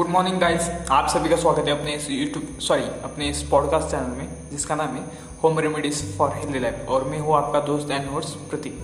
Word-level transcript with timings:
Good 0.00 0.08
morning 0.08 0.40
guys 0.40 0.70
आप 0.90 1.08
सभी 1.08 1.28
का 1.28 1.36
स्वागत 1.36 1.58
है 1.58 1.78
अपने 1.78 1.94
इस 1.94 2.10
यूट्यूब 2.10 2.58
सॉरी 2.58 2.82
अपने 2.82 3.28
इस 3.28 3.42
पॉडकास्ट 3.42 3.88
चैनल 3.88 4.06
में, 4.06 4.50
जिसका 4.50 4.74
नाम 4.74 4.88
है 4.88 5.02
home 5.44 5.58
remedies 5.58 6.18
for 6.18 6.30
healthy 6.30 6.58
life 6.58 6.86
और 6.88 7.04
मैं 7.04 7.18
हूँ 7.18 7.34
आपका 7.34 7.60
दोस्त 7.60 7.90
and 7.90 8.10
host 8.10 8.50
Prateek 8.50 8.78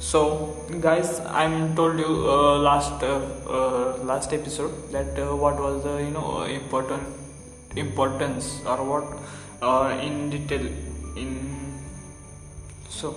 so 0.00 0.54
guys 0.70 1.20
I 1.20 1.44
am 1.44 1.76
told 1.76 2.00
you 2.00 2.06
last 2.62 3.04
last 4.06 4.32
episode 4.32 4.66
that 4.66 5.20
what 5.20 5.60
was 5.60 5.74
the 5.74 5.98
you 6.00 6.08
know 6.08 6.44
important 6.44 7.78
importance 7.78 8.64
और 8.66 8.80
what 8.80 9.04
in 10.00 10.30
detail 10.30 10.66
in 11.18 11.48
so 12.90 13.16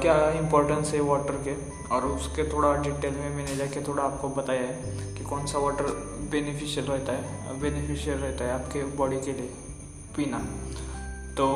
क्या 0.00 0.30
इम्पोर्टेंस 0.30 0.90
है 0.94 1.00
water 1.00 1.32
के? 1.32 1.74
और 1.94 2.04
उसके 2.04 2.52
थोड़ा 2.52 2.76
डिटेल 2.76 3.14
में 3.14 3.36
मैंने 3.36 3.56
जाके 3.56 3.82
थोड़ा 3.82 4.02
आपको 4.02 4.28
बताया 4.28 4.60
है 4.60 5.04
कि 5.14 5.24
कौन 5.24 5.46
सा 5.46 5.58
वाटर 5.58 6.14
बेनिफिशियल 6.34 6.86
रहता 6.86 7.12
है 7.12 7.58
बेनिफिशियल 7.60 8.18
रहता 8.18 8.44
है 8.44 8.52
आपके 8.52 8.84
बॉडी 8.96 9.20
के 9.20 9.32
लिए, 9.32 9.50
पीना। 10.16 10.38
तो 11.36 11.46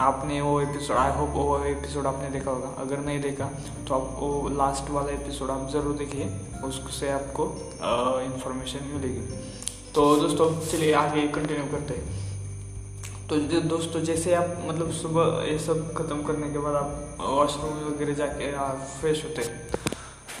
आपने 0.00 0.40
वो 0.40 0.60
एपिसोड 0.60 0.96
आई 0.96 1.10
होप 1.12 1.30
वो 1.34 1.58
एपिसोड 1.66 2.06
आपने 2.06 2.28
देखा 2.30 2.50
होगा। 2.50 2.68
अगर 2.78 2.98
नहीं 3.00 3.20
देखा 3.20 3.48
तो 3.88 3.94
आप 3.94 4.16
वो 4.18 4.48
लास्ट 4.56 4.90
वाला 4.90 5.12
एपिसोड 5.12 5.50
आप 5.50 5.68
ज़रूर 5.72 5.94
देखिए, 5.96 6.26
उससे 6.64 7.10
आपको 7.10 7.44
इन्फॉर्मेशन 8.22 8.84
मिलेगी। 8.86 9.20
तो 9.94 10.04
दोस्तों, 10.16 10.48
चलिए 10.62 10.92
आगे 10.94 11.26
कंटिन्यू 11.28 11.66
करते 11.66 11.94
हैं। 11.94 12.24
तो 13.28 13.60
दोस्तों, 13.68 14.02
जैसे 14.02 14.34
आप 14.34 14.56
मतलब 14.66 14.90
सुबह 14.94 15.44
ये 15.44 15.58
सब 15.58 15.92
ख़त्म 15.94 16.22
करने 16.22 16.50
के 16.52 16.58
बाद 16.58 16.74
आप 16.76 17.16
वॉशरूम 17.20 17.78
वगैरह 17.84 18.14
जाके, 18.14 18.52
आप 18.56 18.86
फ्रेश 19.00 19.24
होते 19.24 19.42
हैं। 19.42 19.54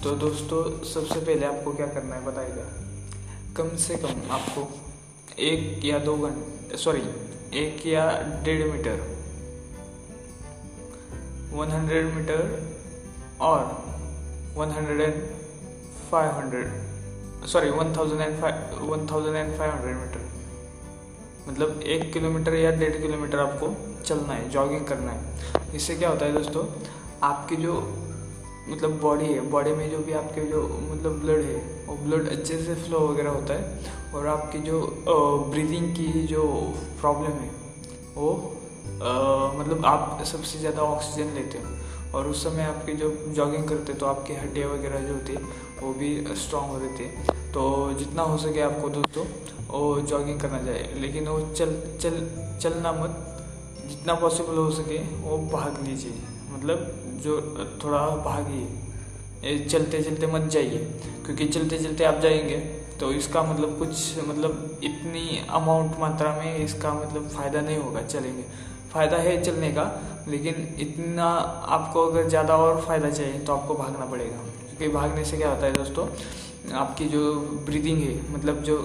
तो 0.02 0.10
दोस्तों, 0.18 0.62
सबसे 0.84 1.20
पहले 1.20 1.46
आपको 1.46 1.72
क्या 1.72 1.86
करना 1.88 2.14
है 2.14 2.24
बताइएगा 2.26 2.85
कम 3.56 3.68
से 3.78 3.96
कम 3.96 4.30
आपको 4.30 4.62
एक 5.42 5.84
या 5.84 5.98
दो 5.98 6.16
घंटे 6.18 6.76
सॉरी 6.78 7.02
एक 7.58 7.86
या 7.86 8.04
डेढ़ 8.44 8.62
मीटर, 8.70 9.00
वन 11.52 11.70
हंड्रेड 11.70 12.12
मीटर 12.14 12.42
और 13.40 13.64
one 14.56 14.70
hundred 14.70 15.00
and 15.00 15.22
five 16.10 16.30
hundred 16.32 17.46
sorry 17.46 17.70
one 17.70 17.94
thousand 17.96 18.20
and 18.20 18.40
five, 18.40 18.54
one 18.82 19.06
thousand 19.06 19.36
and 19.36 19.56
five 19.58 19.70
hundred 19.72 19.96
metre. 19.96 20.20
मतलब 21.48 21.80
एक 21.86 22.12
किलोमीटर 22.12 22.54
या 22.54 22.70
डेढ़ 22.76 23.00
किलोमीटर 23.02 23.38
आपको 23.38 23.74
चलना 24.02 24.32
है 24.32 24.48
जॉगिंग 24.50 24.86
करना 24.86 25.12
है। 25.12 25.74
इससे 25.74 25.96
क्या 25.96 26.08
होता 26.08 26.26
है 26.26 26.32
दोस्तों, 26.32 26.66
आपकी 27.22 27.56
जो 27.56 27.74
मतलब 28.68 28.98
बॉडी 29.00 29.24
है। 29.26 29.40
बॉडी 29.50 29.72
में 29.72 29.90
जो 29.90 29.98
भी 29.98 30.12
आपके 30.14 30.44
जो 30.46 30.62
मतलब 30.82 31.20
ब्लड 31.20 31.44
है 31.44 31.56
वो 31.86 31.96
ब्लड 31.96 32.28
अच्छे 32.28 32.58
से 32.58 32.74
फ्लो 32.76 32.98
वगैरह 33.08 33.30
होता 33.30 33.54
है 33.54 33.94
और 34.14 34.26
आपकी 34.26 34.58
जो 34.60 34.80
ब्रीदिंग 35.50 35.88
की 35.96 36.26
जो 36.26 36.42
प्रॉब्लम 37.00 37.40
है 37.40 37.50
वो 38.14 38.30
आ, 38.96 39.10
मतलब 39.52 39.84
आप 39.86 40.22
सबसे 40.24 40.58
ज़्यादा 40.58 40.82
ऑक्सीजन 40.84 41.34
लेते 41.34 41.58
हो। 41.58 41.74
और 42.14 42.26
उस 42.26 42.42
समय 42.44 42.64
आपकी 42.64 42.92
जो 42.94 43.08
जॉगिंग 43.36 43.64
करते 43.68 43.94
तो 43.94 44.06
आपकी 44.06 44.34
हड्डियाँ 44.34 44.68
वगैरह 44.68 45.00
जो 45.00 45.14
होती 45.14 45.34
वो 45.80 45.92
भी 45.94 46.10
स्ट्रांग 46.36 46.70
हो 46.70 46.78
रहती 46.78 47.04
है। 47.04 47.34
तो 47.52 47.62
जितना 47.98 48.22
हो 48.22 48.36
सके 48.38 48.60
आपको 48.62 48.88
दोस्तों 48.90 49.24
वो 49.68 50.00
जॉगिंग 50.02 50.40
करना 50.40 50.62
चाहिए। 50.64 51.00
लेकिन 51.00 51.28
वो 51.28 51.40
चल 51.50 51.74
चल 52.02 52.16
चलना 52.62 52.92
मत। 52.92 53.22
जितना 53.88 54.14
पॉसिबल 54.14 54.56
हो 54.56 54.70
सके 54.72 54.98
वो 55.20 55.38
भाग 55.50 55.82
लीजिए। 55.86 56.12
मतलब 56.48 56.92
जो 57.22 57.40
थोड़ा 57.84 58.00
भागिए 58.24 59.66
चलते 59.66 60.02
चलते 60.02 60.26
मत 60.26 60.48
जाइए, 60.50 60.78
क्योंकि 61.24 61.46
चलते 61.48 61.78
चलते 61.78 62.04
आप 62.04 62.20
जाएँगे 62.20 62.56
तो 63.00 63.10
इसका 63.12 63.42
मतलब 63.42 63.78
कुछ 63.78 64.26
मतलब 64.28 64.80
इतनी 64.84 65.40
अमाउंट 65.50 65.98
मात्रा 66.00 66.32
में 66.34 66.56
इसका 66.56 66.92
मतलब 66.94 67.28
फ़ायदा 67.30 67.60
नहीं 67.60 67.76
होगा 67.78 68.02
चलेंगे। 68.04 68.44
फ़ायदा 68.92 69.16
है 69.18 69.42
चलने 69.42 69.70
का, 69.72 69.84
लेकिन 70.28 70.76
इतना 70.80 71.24
आपको 71.70 72.06
अगर 72.06 72.28
ज़्यादा 72.28 72.56
और 72.56 72.80
फ़ायदा 72.80 73.10
चाहिए 73.10 73.38
तो 73.40 73.54
आपको 73.54 73.74
भागना 73.74 74.06
पड़ेगा। 74.06 74.38
क्योंकि 74.68 74.88
भागने 74.94 75.24
से 75.24 75.36
क्या 75.36 75.50
होता 75.50 75.66
है 75.66 75.72
दोस्तों, 75.72 76.06
आपकी 76.74 77.08
जो 77.08 77.34
ब्रीदिंग 77.66 78.00
है 78.00 78.14
मतलब 78.32 78.62
जो 78.62 78.78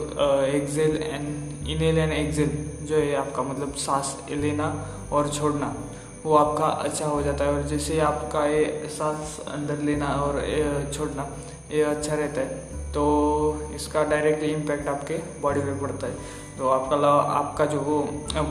exhale 0.47 0.97
and 0.97 1.67
inhale 1.69 1.97
and 1.97 2.13
exhale 2.13 2.51
जो 2.83 2.95
है 2.95 3.15
आपका 3.15 3.43
मतलब 3.43 3.73
सांस 3.77 4.15
लेना 4.31 4.67
और 5.11 5.29
छोड़ना 5.29 5.73
वो 6.23 6.35
आपका 6.35 6.65
अच्छा 6.65 7.05
हो 7.05 7.21
जाता 7.21 7.45
है 7.45 7.53
और 7.53 7.63
जैसे 7.67 7.99
आपका 8.01 8.45
ये 8.47 8.89
सांस 8.89 9.39
अंदर 9.49 9.77
लेना 9.81 10.07
और 10.17 10.41
छोड़ना, 10.93 11.27
ये 11.71 11.81
अच्छा 11.85 12.15
रहता 12.15 12.41
है 12.41 12.69
तो 12.93 13.03
इसका 13.75 14.03
डायरेक्टली 14.03 14.47
इम्पैक्ट 14.49 14.87
आपके 14.87 15.17
बॉडी 15.41 15.59
पे 15.59 15.79
पड़ता 15.81 16.07
है। 16.07 16.13
तो 16.57 16.69
आपका 16.69 17.09
आपका 17.09 17.65
जो 17.65 17.79
वो 17.79 17.99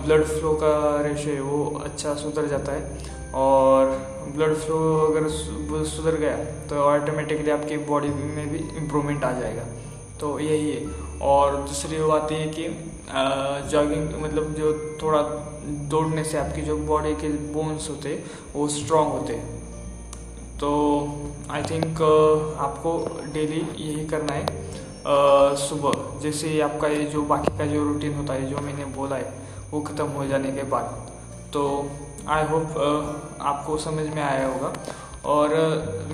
ब्लड 0.05 0.25
फ्लो 0.25 0.53
का 0.63 0.71
रेशो 1.03 1.31
है, 1.31 1.41
वो 1.41 1.81
अच्छा 1.85 2.15
सुधर 2.15 2.47
जाता 2.47 2.73
है 2.73 3.09
और 3.37 3.91
ब्लड 4.37 4.55
फ्लो 4.57 4.79
अगर 5.03 5.29
सुधर 5.87 6.17
गया 6.17 6.37
तो 6.69 6.83
ऑटोमेटिकली 6.85 7.51
आपकी 7.51 7.77
बॉडी 7.87 8.09
में 8.09 8.49
भी 8.49 8.59
इम्प्रूवमेंट 8.79 9.25
आ 9.25 9.33
जाएगा। 9.33 9.65
तो 10.21 10.39
यही 10.41 10.71
है। 10.71 11.19
और 11.23 11.57
दूसरी 11.59 11.99
बात 11.99 12.33
ये 12.33 12.47
कि 12.49 12.69
जॉगिंग 13.71 14.23
मतलब 14.23 14.55
जो 14.55 14.73
थोड़ा 15.03 15.23
दौड़ने 15.91 16.25
से 16.25 16.39
आपकी 16.39 16.63
जो 16.63 16.77
बॉडी 16.87 17.15
के 17.15 17.29
बोन्स 17.53 17.89
होते, 17.91 18.13
वो 18.55 18.69
स्ट्रांग 18.69 19.09
होते। 19.09 19.35
तो 20.61 20.71
आई 21.51 21.63
थिंक 21.63 22.03
आपको 22.61 22.93
डेली 23.33 23.61
यही 23.79 24.07
करना 24.07 24.33
है। 24.33 25.57
सुबह, 25.59 26.21
जैसे 26.23 26.61
आपका 26.61 26.89
ये 26.89 27.05
जो 27.07 27.23
बाकी 27.23 27.59
का 27.59 27.67
जो 27.67 27.85
रूटीन 27.85 28.15
होता 28.15 28.35
है, 28.35 28.49
जो 28.51 28.59
मैंने 28.59 28.85
बोला 28.97 29.17
है, 29.17 29.33
वो 29.71 29.81
ख़त्म 29.81 30.07
हो 30.09 30.27
जाने 30.27 30.53
के 30.53 30.63
बाद। 30.71 30.85
तो 31.53 31.63
आई 32.29 32.45
होप 32.45 33.39
आपको 33.41 33.77
समझ 33.79 34.07
में 34.07 34.23
आया 34.23 34.47
होगा। 34.47 34.73
और 35.27 35.55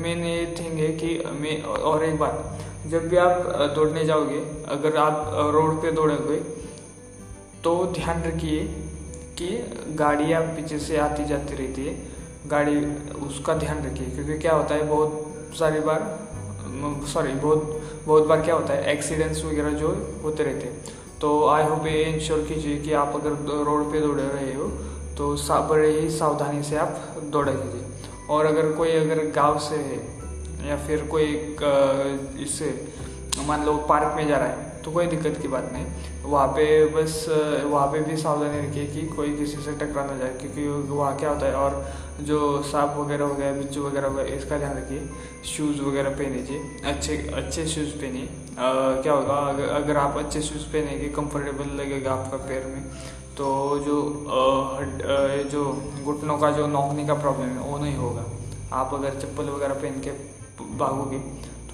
मेन 0.02 0.24
ये 0.24 0.46
थिंग 0.58 0.78
है 0.78 0.88
कि 0.92 1.08
मैं, 1.40 1.62
और 1.62 2.04
एक 2.04 2.18
बात, 2.18 2.58
जब 2.86 3.08
भी 3.08 3.16
आप 3.16 3.72
दौड़ने 3.74 4.04
जाओगे, 4.04 4.38
अगर 4.68 4.96
आप 4.96 5.30
रोड 5.54 5.82
पे 5.82 5.92
दौड़ोगे 5.92 6.38
तो 7.66 7.74
ध्यान 7.86 8.22
रखिए 8.22 8.58
कि 9.38 9.46
गाड़ी 9.94 10.32
आप 10.32 10.42
पीछे 10.56 10.78
से 10.78 10.96
आती 10.96 11.24
जाती 11.24 11.54
रहती 11.54 11.86
है। 11.86 11.94
गाड़ी, 12.48 12.74
उसका 13.26 13.54
ध्यान 13.54 13.78
रखिए, 13.86 14.06
क्योंकि 14.06 14.36
क्या 14.38 14.52
होता 14.52 14.74
है, 14.74 14.82
बहुत 14.88 15.56
सारी 15.58 15.80
बार 15.80 16.04
सॉरी 17.12 17.32
बहुत 17.34 17.80
बहुत 18.06 18.26
बार 18.26 18.40
क्या 18.40 18.54
होता 18.54 18.72
है 18.72 18.92
एक्सीडेंट्स 18.92 19.44
वगैरह 19.44 19.72
जो 19.72 19.88
होते 20.22 20.44
रहते 20.44 20.66
हैं। 20.66 20.94
तो 21.20 21.30
आई 21.48 21.64
होप 21.64 21.86
ये 21.86 22.04
इंश्योर 22.04 22.44
कीजिए 22.48 22.76
कि 22.76 22.92
आप 22.92 23.14
अगर 23.14 23.64
रोड 23.64 23.90
पे 23.92 24.00
दौड़ 24.00 24.16
रहे 24.16 24.52
हो 24.54 24.68
तो 25.18 25.34
बड़े 25.68 25.90
ही 25.90 26.10
सावधानी 26.10 26.62
से 26.62 26.76
आप 26.76 27.18
दौड़ा 27.32 27.52
कीजिए। 27.52 28.26
और 28.30 28.46
अगर 28.46 28.70
कोई 28.72 28.92
अगर 28.92 29.24
गाँव 29.32 29.58
से 29.58 29.76
है, 29.78 29.98
या 30.68 30.76
फिर 30.86 31.04
कोई 31.06 31.34
इससे, 32.44 32.70
मान 33.46 33.66
लो 33.66 33.76
पार्क 33.88 34.16
में 34.16 34.26
जा 34.28 34.36
रहा 34.36 34.48
है 34.48 34.65
तो 34.86 34.90
कोई 34.92 35.06
दिक्कत 35.06 35.38
की 35.42 35.48
बात 35.48 35.70
नहीं। 35.72 35.86
वहाँ 36.24 36.46
पे 36.48 36.64
बस 36.94 37.14
वहाँ 37.28 37.86
पे 37.92 38.00
भी 38.00 38.16
सावधानी 38.16 38.58
रखिए 38.58 38.84
कि 38.86 39.06
कोई 39.14 39.32
किसी 39.36 39.62
से 39.62 39.72
टकरा 39.78 40.04
ना 40.06 40.16
जाए 40.18 40.34
क्योंकि 40.40 40.66
वहाँ 40.90 41.16
क्या 41.18 41.30
होता 41.30 41.46
है 41.46 41.54
और 41.56 41.72
जो 42.22 42.38
सांप 42.62 42.94
वगैरह 42.98 43.24
हो 43.24 43.34
गया 43.34 43.52
बिच्छू 43.52 43.82
वगैरह 43.82 44.08
हो 44.08 44.14
गया 44.14 44.24
इसका 44.36 44.58
ध्यान 44.58 44.76
रखिए। 44.76 45.08
शूज़ 45.46 45.80
वगैरह 45.82 46.10
पहनीजिए 46.20 46.60
अच्छे 46.92 47.16
अच्छे 47.34 47.66
शूज़ 47.66 47.90
पहनिए। 47.96 48.28
क्या 48.58 49.12
होगा 49.12 49.34
अगर, 49.48 49.68
अगर 49.70 49.96
आप 49.96 50.18
अच्छे 50.18 50.42
शूज़ 50.42 50.70
पहनेंगे 50.72 51.08
कंफर्टेबल 51.18 51.74
लगेगा 51.82 52.12
आपका 52.12 52.36
पैर 52.46 52.66
में 52.66 52.82
तो 53.36 53.46
जो 53.86 53.98
आ, 54.30 54.40
जो 55.50 55.64
घुटनों 56.04 56.38
का 56.38 56.50
जो 56.52 56.66
नौकने 56.68 57.06
का 57.06 57.14
प्रॉब्लम 57.16 57.48
है 57.48 57.68
वो 57.70 57.78
नहीं 57.78 57.96
होगा। 57.96 58.24
आप 58.74 58.94
अगर 58.94 59.20
चप्पल 59.20 59.50
वगैरह 59.50 59.74
पहन 59.82 60.00
के 60.00 60.10
भागोगे 60.78 61.18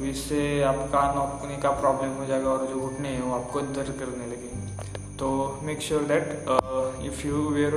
तो 0.03 0.07
इससे 0.09 0.39
आपका 0.63 1.01
नौकने 1.15 1.57
का 1.63 1.71
प्रॉब्लम 1.71 2.15
हो 2.19 2.25
जाएगा 2.27 2.49
और 2.51 2.67
जो 2.67 2.81
घुटने 2.81 3.09
हैं 3.09 3.23
वो 3.23 3.35
आपको 3.35 3.61
दर्द 3.75 3.91
करने 3.99 4.25
लगेंगे 4.27 5.17
तो 5.17 5.29
make 5.63 5.83
sure 5.83 6.03
that 6.03 6.25
if 7.07 7.27
you 7.27 7.43
wear 7.49 7.75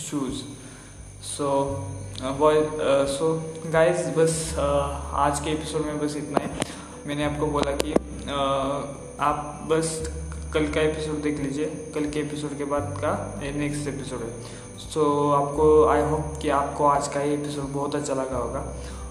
shoes 0.00 0.40
so 1.26 1.50
boy 2.40 2.60
so 3.12 3.28
guys 3.72 4.08
बस 4.16 4.34
uh, 4.54 5.14
आज 5.26 5.40
के 5.40 5.50
एपिसोड 5.50 5.86
में 5.86 5.98
बस 5.98 6.16
इतना 6.16 6.38
है। 6.38 6.66
मैंने 7.06 7.24
आपको 7.24 7.46
बोला 7.46 7.76
कि 7.76 7.92
uh, 7.92 9.20
आप 9.28 9.68
बस 9.70 9.94
कल 10.54 10.66
का 10.72 10.80
एपिसोड 10.80 11.22
देख 11.22 11.40
लीजिए। 11.40 11.66
कल 11.94 12.10
के 12.10 12.20
एपिसोड 12.20 12.58
के 12.58 12.64
बाद 12.72 12.94
का 13.04 13.12
नेक्स्ट 13.56 13.88
एपिसोड 13.88 14.22
है। 14.22 14.32
सो 14.78 15.00
so, 15.00 15.40
आपको 15.40 15.86
आई 15.88 16.02
होप 16.10 16.38
कि 16.42 16.48
आपको 16.58 16.86
आज 16.86 17.08
का 17.14 17.20
ये 17.20 17.34
एपिसोड 17.34 17.72
बहुत 17.72 17.94
अच्छा 17.94 18.14
लगा 18.14 18.36
होगा। 18.36 18.66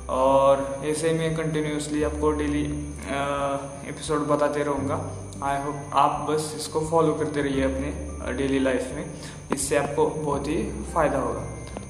और 0.09 0.81
ऐसे 0.85 1.11
में 1.13 1.35
कंटिन्यूसली 1.35 2.03
आपको 2.03 2.31
डेली 2.31 2.63
एपिसोड 3.89 4.27
बताते 4.27 4.63
रहूँगा। 4.63 4.95
आई 5.43 5.61
होप 5.63 5.93
आप 5.95 6.25
बस 6.29 6.53
इसको 6.57 6.79
फॉलो 6.89 7.13
करते 7.13 7.41
रहिए 7.41 7.63
अपने 7.63 8.33
डेली 8.37 8.59
लाइफ 8.59 8.91
में। 8.95 9.05
इससे 9.53 9.77
आपको 9.77 10.05
बहुत 10.07 10.47
ही 10.47 10.61
फ़ायदा 10.93 11.19
होगा। 11.19 11.47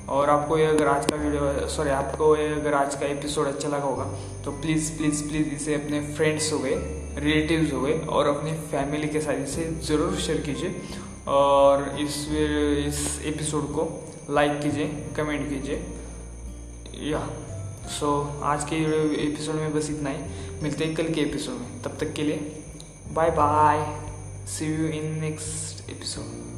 और 0.09 0.29
आपको 0.29 0.57
ये 0.57 0.65
अगर 0.65 0.87
आज 0.87 1.05
का 1.05 1.15
वीडियो 1.15 1.67
सॉरी 1.69 1.89
आपको 1.89 2.35
ये 2.35 2.47
अगर 2.53 2.73
आज 2.73 2.95
का 2.95 3.05
एपिसोड 3.05 3.47
अच्छा 3.47 3.67
लगा 3.69 3.83
होगा 3.83 4.05
तो 4.45 4.51
प्लीज़ 4.51 4.91
प्लीज़ 4.97 5.23
प्लीज़ 5.27 5.49
इसे 5.55 5.75
अपने 5.75 6.01
फ्रेंड्स 6.15 6.51
हो 6.53 6.59
गए 6.59 6.75
रिलेटिव्स 7.17 7.73
हो 7.73 7.81
गए, 7.81 7.97
और 7.99 8.27
अपने 8.27 8.51
फैमिली 8.71 9.07
के 9.07 9.21
साथ 9.21 9.43
इसे 9.43 9.63
ज़रूर 9.85 10.15
शेयर 10.17 10.41
कीजिए। 10.41 10.81
और 11.27 11.83
इस 11.99 12.15
इस 12.87 13.21
एपिसोड 13.25 13.71
को 13.71 13.87
लाइक 14.29 14.59
कीजिए 14.61 14.87
कमेंट 15.17 15.49
कीजिए। 15.49 15.83
या। 17.11 17.27
सो 17.87 18.35
so, 18.37 18.43
आज 18.43 18.63
के 18.63 18.75
एपिसोड 19.27 19.55
में 19.55 19.73
बस 19.73 19.89
इतना 19.89 20.09
ही। 20.09 20.17
मिलते 20.63 20.85
हैं 20.85 20.95
कल 20.95 21.13
के 21.13 21.21
एपिसोड 21.21 21.55
में। 21.55 21.81
तब 21.81 21.97
तक 21.99 22.13
के 22.13 22.23
लिए 22.23 22.63
bye 23.13 23.29
bye 23.29 24.01
see 24.47 24.65
you 24.65 24.87
in 24.87 25.19
next 25.19 25.89
episode 25.89 26.50